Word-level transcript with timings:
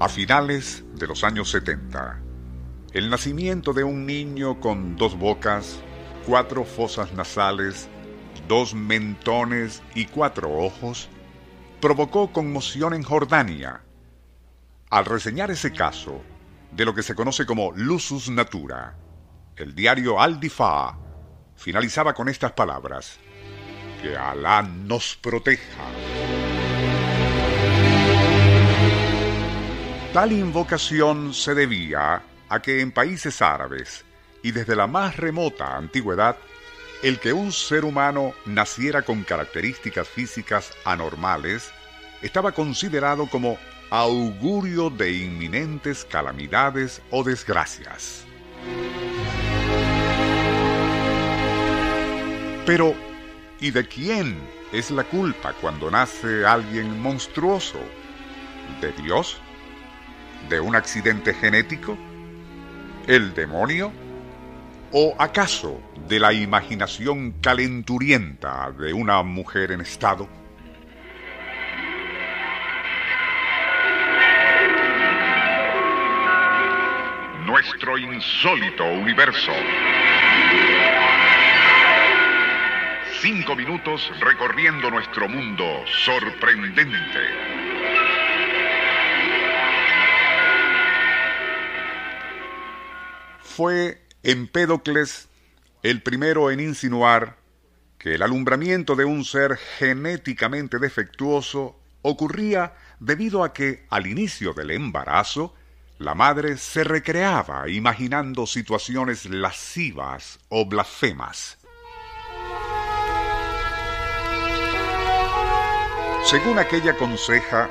A 0.00 0.08
finales 0.08 0.82
de 0.94 1.06
los 1.06 1.24
años 1.24 1.50
70, 1.50 2.22
el 2.94 3.10
nacimiento 3.10 3.74
de 3.74 3.84
un 3.84 4.06
niño 4.06 4.58
con 4.58 4.96
dos 4.96 5.14
bocas, 5.18 5.78
cuatro 6.24 6.64
fosas 6.64 7.12
nasales, 7.12 7.86
dos 8.48 8.72
mentones 8.74 9.82
y 9.94 10.06
cuatro 10.06 10.50
ojos 10.56 11.10
provocó 11.82 12.32
conmoción 12.32 12.94
en 12.94 13.02
Jordania. 13.02 13.82
Al 14.88 15.04
reseñar 15.04 15.50
ese 15.50 15.70
caso, 15.70 16.22
de 16.72 16.86
lo 16.86 16.94
que 16.94 17.02
se 17.02 17.14
conoce 17.14 17.44
como 17.44 17.70
lusus 17.72 18.30
natura, 18.30 18.96
el 19.54 19.74
diario 19.74 20.18
Al-Difa 20.18 20.96
finalizaba 21.56 22.14
con 22.14 22.30
estas 22.30 22.52
palabras: 22.52 23.18
Que 24.00 24.16
Alá 24.16 24.62
nos 24.62 25.16
proteja. 25.16 26.39
Tal 30.12 30.32
invocación 30.32 31.32
se 31.32 31.54
debía 31.54 32.20
a 32.48 32.60
que 32.60 32.80
en 32.80 32.90
países 32.90 33.40
árabes 33.40 34.04
y 34.42 34.50
desde 34.50 34.74
la 34.74 34.88
más 34.88 35.16
remota 35.16 35.76
antigüedad, 35.76 36.36
el 37.04 37.20
que 37.20 37.32
un 37.32 37.52
ser 37.52 37.84
humano 37.84 38.34
naciera 38.44 39.02
con 39.02 39.22
características 39.22 40.08
físicas 40.08 40.72
anormales 40.84 41.70
estaba 42.22 42.50
considerado 42.50 43.28
como 43.28 43.56
augurio 43.88 44.90
de 44.90 45.12
inminentes 45.12 46.04
calamidades 46.04 47.00
o 47.12 47.22
desgracias. 47.22 48.24
Pero, 52.66 52.96
¿y 53.60 53.70
de 53.70 53.86
quién 53.86 54.40
es 54.72 54.90
la 54.90 55.04
culpa 55.04 55.52
cuando 55.60 55.88
nace 55.88 56.44
alguien 56.44 57.00
monstruoso? 57.00 57.78
¿De 58.80 58.90
Dios? 59.00 59.40
De 60.48 60.60
un 60.60 60.76
accidente 60.76 61.34
genético? 61.34 61.96
¿El 63.06 63.34
demonio? 63.34 63.92
¿O 64.92 65.14
acaso 65.18 65.80
de 66.08 66.18
la 66.18 66.32
imaginación 66.32 67.32
calenturienta 67.40 68.72
de 68.72 68.92
una 68.92 69.22
mujer 69.22 69.72
en 69.72 69.80
estado? 69.80 70.28
Nuestro 77.46 77.98
insólito 77.98 78.84
universo. 78.84 79.52
Cinco 83.20 83.54
minutos 83.54 84.10
recorriendo 84.20 84.90
nuestro 84.90 85.28
mundo 85.28 85.84
sorprendente. 86.04 87.69
Fue 93.56 94.00
Empédocles 94.22 95.28
el 95.82 96.02
primero 96.02 96.52
en 96.52 96.60
insinuar 96.60 97.36
que 97.98 98.14
el 98.14 98.22
alumbramiento 98.22 98.94
de 98.94 99.04
un 99.04 99.24
ser 99.24 99.56
genéticamente 99.56 100.78
defectuoso 100.78 101.76
ocurría 102.02 102.74
debido 103.00 103.42
a 103.42 103.52
que 103.52 103.86
al 103.90 104.06
inicio 104.06 104.54
del 104.54 104.70
embarazo 104.70 105.52
la 105.98 106.14
madre 106.14 106.58
se 106.58 106.84
recreaba 106.84 107.68
imaginando 107.68 108.46
situaciones 108.46 109.26
lascivas 109.26 110.38
o 110.48 110.64
blasfemas. 110.64 111.58
Según 116.24 116.60
aquella 116.60 116.96
conseja, 116.96 117.68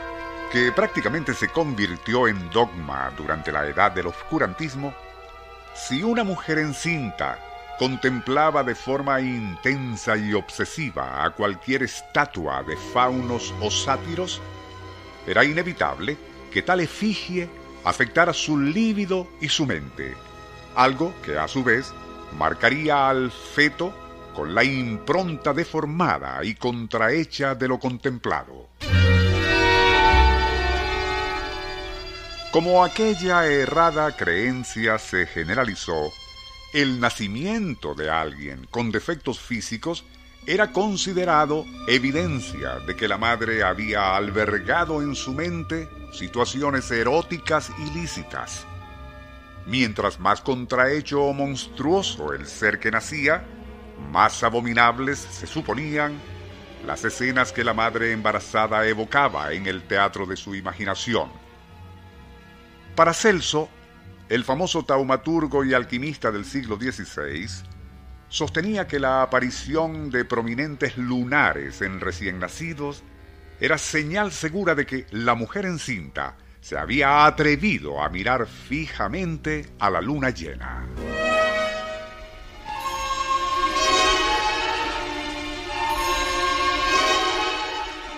que 0.51 0.73
prácticamente 0.73 1.34
se 1.34 1.47
convirtió 1.47 2.28
en 2.28 2.50
dogma 2.50 3.13
durante 3.16 3.51
la 3.51 3.66
edad 3.66 3.91
del 3.91 4.07
oscurantismo, 4.07 4.94
si 5.88 6.03
una 6.03 6.23
mujer 6.23 6.59
encinta 6.59 7.40
contemplaba 7.79 8.63
de 8.63 8.75
forma 8.75 9.22
intensa 9.22 10.17
y 10.17 10.34
obsesiva 10.34 11.23
a 11.23 11.29
cualquier 11.31 11.84
estatua 11.84 12.63
de 12.63 12.75
faunos 12.75 13.53
o 13.62 13.72
sátiros, 13.72 14.41
era 15.25 15.45
inevitable 15.45 16.17
que 16.51 16.62
tal 16.62 16.81
efigie 16.81 17.50
afectara 17.85 18.34
su 18.34 18.59
líbido 18.59 19.28
y 19.40 19.47
su 19.47 19.66
mente, 19.66 20.16
algo 20.75 21.13
que 21.23 21.38
a 21.38 21.47
su 21.47 21.63
vez 21.63 21.94
marcaría 22.38 23.09
al 23.09 23.31
feto 23.31 23.94
con 24.35 24.53
la 24.53 24.66
impronta 24.66 25.53
deformada 25.53 26.44
y 26.44 26.56
contrahecha 26.56 27.56
de 27.56 27.67
lo 27.69 27.79
contemplado. 27.79 28.69
Como 32.59 32.84
aquella 32.84 33.46
errada 33.46 34.18
creencia 34.18 35.00
se 35.00 35.25
generalizó, 35.25 36.12
el 36.74 37.00
nacimiento 37.00 37.96
de 37.96 38.09
alguien 38.09 38.68
con 38.70 38.92
defectos 38.92 39.40
físicos 39.40 40.03
era 40.46 40.74
considerado 40.74 41.64
evidencia 41.88 42.80
de 42.80 42.97
que 42.97 43.08
la 43.08 43.18
madre 43.18 43.64
había 43.64 44.14
albergado 44.14 45.02
en 45.02 45.16
su 45.16 45.31
mente 45.31 45.88
situaciones 46.12 46.92
eróticas 46.92 47.72
ilícitas. 47.80 48.66
Mientras 49.66 50.20
más 50.20 50.41
contrahecho 50.41 51.24
o 51.24 51.31
monstruoso 51.31 52.34
el 52.34 52.46
ser 52.46 52.78
que 52.78 52.91
nacía, 52.91 53.41
más 54.12 54.44
abominables 54.44 55.18
se 55.18 55.47
suponían 55.47 56.20
las 56.86 57.06
escenas 57.06 57.53
que 57.53 57.64
la 57.64 57.74
madre 57.74 58.12
embarazada 58.12 58.86
evocaba 58.86 59.53
en 59.53 59.66
el 59.66 59.84
teatro 59.84 60.26
de 60.26 60.36
su 60.36 60.56
imaginación. 60.56 61.47
Para 63.00 63.14
Celso, 63.14 63.70
el 64.28 64.44
famoso 64.44 64.84
taumaturgo 64.84 65.64
y 65.64 65.74
alquimista 65.74 66.32
del 66.32 66.44
siglo 66.44 66.76
XVI, 66.76 67.48
sostenía 68.28 68.88
que 68.88 69.00
la 69.00 69.22
aparición 69.22 70.10
de 70.10 70.26
prominentes 70.26 70.97
lunares 70.97 71.82
en 71.82 72.02
recién 72.02 72.40
nacidos 72.40 73.02
era 73.62 73.78
señal 73.78 74.34
segura 74.34 74.76
de 74.76 74.85
que 74.85 75.08
la 75.12 75.34
mujer 75.34 75.64
encinta 75.66 76.35
se 76.59 76.78
había 76.78 77.26
atrevido 77.26 78.03
a 78.03 78.09
mirar 78.09 78.47
fijamente 78.47 79.70
a 79.79 79.90
la 79.90 80.02
luna 80.02 80.32
llena. 80.32 80.85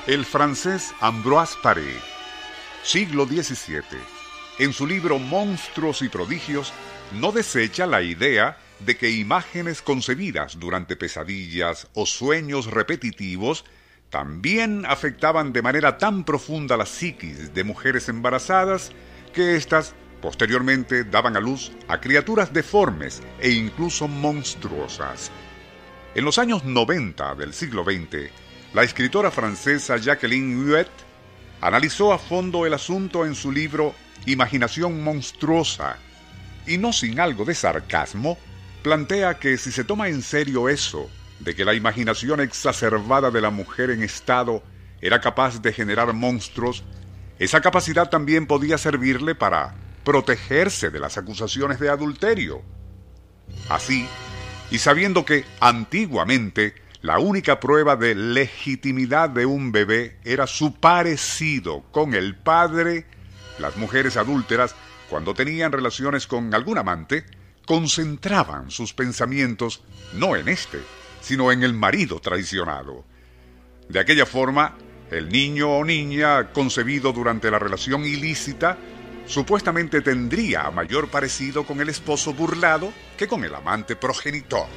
El 0.08 0.26
francés 0.26 0.92
Ambroise 1.02 1.56
Paré, 1.62 1.94
siglo 2.82 3.28
XVII, 3.28 4.21
en 4.60 4.74
su 4.74 4.86
libro 4.86 5.20
Monstruos 5.20 6.02
y 6.02 6.10
Prodigios, 6.10 6.74
no 7.14 7.32
desecha 7.32 7.86
la 7.88 8.02
idea 8.02 8.58
de 8.80 8.98
que 8.98 9.12
imágenes 9.12 9.82
concebidas 9.82 10.60
durante 10.60 10.96
pesadillas 10.96 11.88
o 11.94 12.06
sueños 12.06 12.68
repetitivos 12.68 13.66
también 14.10 14.86
afectaban 14.86 15.54
de 15.54 15.62
manera 15.62 15.98
tan 15.98 16.26
profunda 16.26 16.78
la 16.78 16.86
psiquis 16.86 17.54
de 17.54 17.64
mujeres 17.64 18.10
embarazadas 18.10 18.92
que 19.34 19.56
éstas 19.56 19.96
posteriormente 20.22 21.04
daban 21.04 21.38
a 21.38 21.40
luz 21.40 21.72
a 21.88 22.00
criaturas 22.00 22.54
deformes 22.54 23.22
e 23.40 23.52
incluso 23.52 24.08
monstruosas. 24.08 25.32
En 26.14 26.26
los 26.26 26.38
años 26.38 26.66
90 26.66 27.36
del 27.36 27.54
siglo 27.54 27.84
XX, 27.84 28.30
la 28.74 28.84
escritora 28.84 29.32
francesa 29.32 29.98
Jacqueline 29.98 30.70
Huet 30.70 30.90
analizó 31.62 32.12
a 32.12 32.18
fondo 32.18 32.66
el 32.66 32.74
asunto 32.74 33.26
en 33.26 33.36
su 33.36 33.52
libro 33.52 33.96
Imaginación 34.26 35.04
monstruosa 35.04 35.98
y 36.68 36.78
no 36.78 36.94
sin 36.94 37.20
algo 37.20 37.46
de 37.46 37.56
sarcasmo, 37.56 38.38
plantea 38.84 39.40
que 39.40 39.58
si 39.58 39.72
se 39.72 39.84
toma 39.84 40.10
en 40.10 40.22
serio 40.22 40.70
eso, 40.70 41.10
de 41.40 41.56
que 41.56 41.66
la 41.66 41.74
imaginación 41.74 42.40
exacerbada 42.40 43.32
de 43.32 43.42
la 43.42 43.50
mujer 43.50 43.90
en 43.90 44.04
estado 44.04 44.64
era 45.02 45.22
capaz 45.22 45.62
de 45.62 45.74
generar 45.74 46.14
monstruos, 46.14 46.84
esa 47.40 47.62
capacidad 47.62 48.10
también 48.10 48.46
podía 48.46 48.78
servirle 48.78 49.34
para 49.34 49.74
protegerse 50.04 50.92
de 50.92 51.00
las 51.00 51.18
acusaciones 51.18 51.80
de 51.80 51.90
adulterio. 51.90 52.62
Así, 53.70 54.08
y 54.70 54.78
sabiendo 54.78 55.26
que 55.26 55.46
antiguamente 55.60 56.76
la 57.02 57.18
única 57.18 57.60
prueba 57.60 57.96
de 57.96 58.14
legitimidad 58.14 59.30
de 59.30 59.46
un 59.46 59.72
bebé 59.72 60.18
era 60.24 60.46
su 60.46 60.76
parecido 60.76 61.84
con 61.92 62.14
el 62.14 62.36
padre, 62.36 63.06
las 63.58 63.76
mujeres 63.76 64.18
adúlteras, 64.18 64.76
cuando 65.10 65.34
tenían 65.34 65.72
relaciones 65.72 66.28
con 66.28 66.54
algún 66.54 66.78
amante, 66.78 67.26
concentraban 67.66 68.70
sus 68.70 68.94
pensamientos 68.94 69.84
no 70.14 70.36
en 70.36 70.48
este, 70.48 70.80
sino 71.22 71.52
en 71.52 71.64
el 71.64 71.74
marido 71.74 72.20
traicionado. 72.20 73.04
De 73.90 74.00
aquella 74.00 74.28
forma, 74.28 74.78
el 75.10 75.30
niño 75.30 75.72
o 75.72 75.84
niña 75.84 76.54
concebido 76.54 77.12
durante 77.14 77.50
la 77.50 77.60
relación 77.60 78.06
ilícita 78.06 78.78
supuestamente 79.26 80.02
tendría 80.02 80.70
mayor 80.70 81.10
parecido 81.10 81.66
con 81.66 81.82
el 81.82 81.90
esposo 81.90 82.34
burlado 82.34 82.94
que 83.18 83.28
con 83.28 83.44
el 83.44 83.56
amante 83.56 83.96
progenitor. 83.96 84.68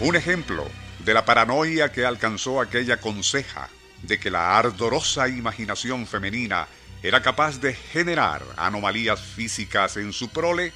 Un 0.00 0.16
ejemplo 0.16 0.66
de 1.04 1.12
la 1.12 1.26
paranoia 1.26 1.92
que 1.92 2.06
alcanzó 2.06 2.62
aquella 2.62 2.98
conseja 2.98 3.68
de 4.02 4.18
que 4.18 4.30
la 4.30 4.58
ardorosa 4.58 5.28
imaginación 5.28 6.06
femenina 6.06 6.68
era 7.02 7.20
capaz 7.20 7.60
de 7.60 7.74
generar 7.74 8.42
anomalías 8.56 9.20
físicas 9.20 9.98
en 9.98 10.14
su 10.14 10.30
prole, 10.30 10.72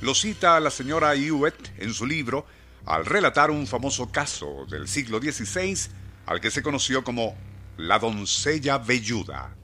lo 0.00 0.14
cita 0.14 0.58
la 0.58 0.70
señora 0.70 1.14
Hewitt 1.14 1.68
en 1.80 1.92
su 1.92 2.06
libro 2.06 2.46
al 2.86 3.04
relatar 3.04 3.50
un 3.50 3.66
famoso 3.66 4.10
caso 4.10 4.64
del 4.70 4.88
siglo 4.88 5.18
XVI 5.18 5.78
al 6.24 6.40
que 6.40 6.50
se 6.50 6.62
conoció 6.62 7.04
como 7.04 7.36
la 7.76 7.98
doncella 7.98 8.78
velluda. 8.78 9.54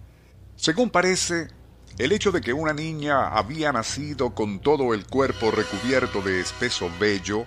Según 0.54 0.90
parece, 0.90 1.48
el 1.96 2.12
hecho 2.12 2.30
de 2.30 2.42
que 2.42 2.52
una 2.52 2.74
niña 2.74 3.28
había 3.28 3.72
nacido 3.72 4.34
con 4.34 4.60
todo 4.60 4.92
el 4.92 5.06
cuerpo 5.06 5.50
recubierto 5.50 6.20
de 6.20 6.40
espeso 6.40 6.90
vello 7.00 7.46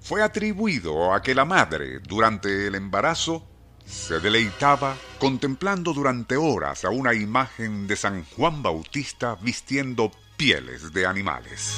fue 0.00 0.22
atribuido 0.22 1.12
a 1.12 1.22
que 1.22 1.34
la 1.34 1.44
madre, 1.44 2.00
durante 2.00 2.66
el 2.66 2.74
embarazo, 2.74 3.46
se 3.84 4.20
deleitaba 4.20 4.96
contemplando 5.18 5.92
durante 5.92 6.36
horas 6.36 6.84
a 6.84 6.90
una 6.90 7.12
imagen 7.14 7.86
de 7.86 7.96
San 7.96 8.24
Juan 8.24 8.62
Bautista 8.62 9.36
vistiendo 9.40 10.10
pieles 10.36 10.92
de 10.92 11.06
animales. 11.06 11.76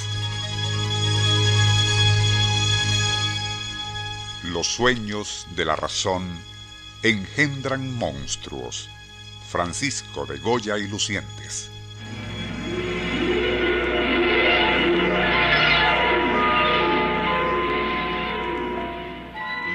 Los 4.51 4.67
sueños 4.67 5.47
de 5.55 5.65
la 5.65 5.75
razón 5.75 6.27
engendran 7.01 7.93
monstruos. 7.95 8.89
Francisco 9.49 10.25
de 10.25 10.37
Goya 10.37 10.77
y 10.77 10.87
Lucientes. 10.87 11.72